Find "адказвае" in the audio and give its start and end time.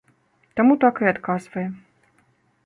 1.13-1.67